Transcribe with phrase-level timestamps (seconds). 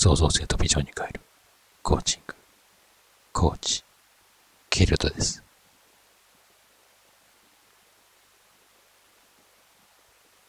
[0.00, 1.20] 創造性とビジョンに変える。
[1.82, 2.32] コーチング、
[3.32, 3.82] コーチ、
[4.70, 5.42] キルトです。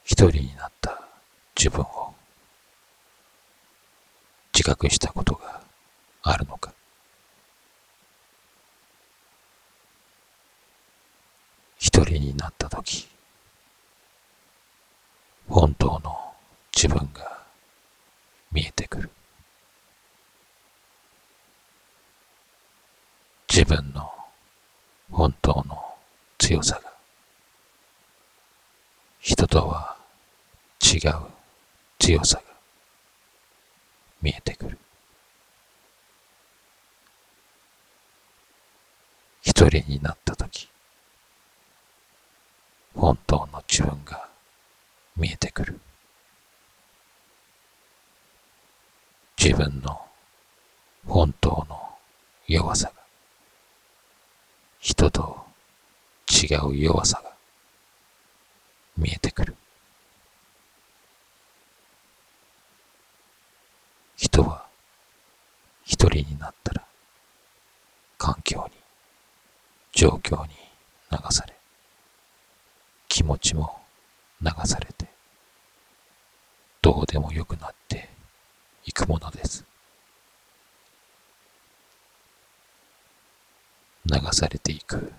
[0.04, 1.02] 一人になった
[1.58, 2.14] 自分を
[4.54, 5.62] 自覚したことが
[6.22, 6.72] あるのか。
[11.80, 13.08] 一人になった時
[15.48, 16.36] 本当の
[16.72, 17.40] 自分が
[18.52, 19.09] 見えてくる。
[23.60, 24.10] 自分の
[25.12, 25.78] 本当の
[26.38, 26.94] 強さが。
[29.20, 29.98] 人とは
[30.82, 31.14] 違う
[32.00, 32.44] 強さが。
[34.22, 34.78] 見えてくる。
[39.42, 40.70] 一人になった時
[42.96, 44.30] 本当の自分が
[45.18, 45.78] 見えてくる。
[49.38, 50.00] 自分の
[51.06, 51.90] 本当の
[52.48, 52.99] 弱さが。
[54.90, 55.46] 人と
[56.28, 57.32] 違う弱さが
[58.98, 59.56] 見えてくる。
[64.18, 64.66] 人は
[65.86, 66.84] 一人になったら
[68.18, 68.78] 環境に、
[69.92, 70.56] 状況に
[71.12, 71.54] 流され、
[73.08, 73.80] 気持ちも
[74.42, 75.06] 流されて、
[76.82, 78.10] どうでもよくなって
[78.86, 79.69] いくものです。
[84.12, 85.14] 流されていく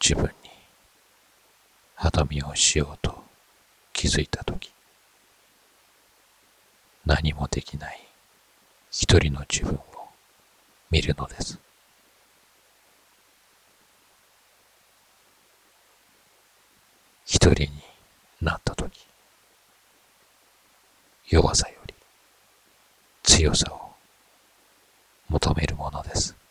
[0.00, 0.50] 自分に
[1.94, 3.22] 肌身をしようと
[3.92, 4.72] 気づいたとき
[7.06, 8.00] 何もできない
[8.90, 10.08] 一人の自分を
[10.90, 11.58] 見るのです。
[17.24, 17.70] 一人に
[18.42, 19.06] なったとき
[21.28, 21.94] 弱さより
[23.22, 23.94] 強さを
[25.28, 26.41] 求めるものです。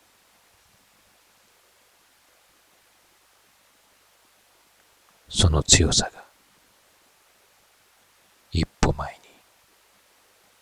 [5.34, 6.22] その強さが
[8.52, 9.18] 一歩前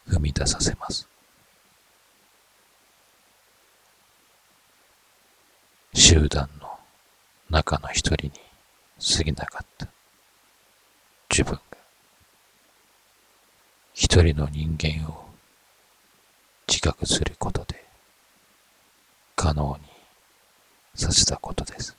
[0.07, 1.09] に踏み出させます。
[5.93, 6.79] 集団の
[7.51, 8.33] 中の一人に
[9.17, 9.89] 過ぎなかった
[11.29, 11.61] 自分が
[13.93, 15.25] 一人の人間を
[16.69, 17.85] 自覚することで
[19.35, 19.89] 可能に
[20.95, 21.97] させたことです。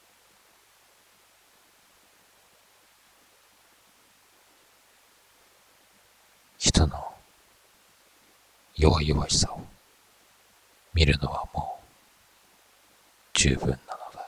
[6.61, 7.03] 人の
[8.77, 9.61] 弱々しさを
[10.93, 11.85] 見るのはもう
[13.33, 13.79] 十分なの
[14.13, 14.27] だ。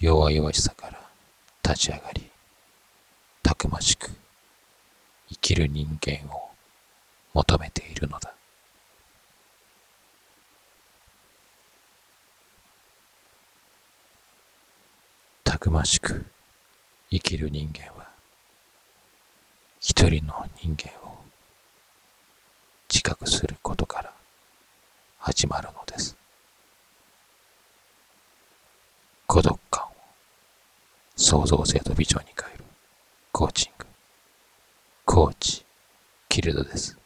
[0.00, 1.00] 弱々しさから
[1.62, 2.30] 立ち上がり、
[3.42, 4.10] たくましく
[5.28, 6.50] 生きる人間を
[7.34, 8.32] 求めているのだ。
[15.44, 16.26] たくましく
[17.10, 17.95] 生きる人間は
[19.88, 21.14] 一人の人間を
[22.92, 24.12] 自覚することから
[25.20, 26.16] 始まるのです。
[29.28, 29.86] 孤独感を
[31.14, 32.64] 創造性とビジョンに変える
[33.30, 33.86] コーチング。
[35.04, 35.64] コーチ
[36.28, 36.98] キルドです。